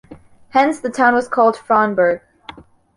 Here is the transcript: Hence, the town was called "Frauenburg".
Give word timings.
Hence, 0.49 0.79
the 0.79 0.89
town 0.89 1.13
was 1.13 1.27
called 1.27 1.55
"Frauenburg". 1.57 2.21